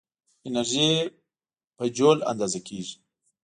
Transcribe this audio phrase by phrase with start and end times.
[0.47, 0.91] انرژي
[1.77, 2.95] په جول اندازه کېږي.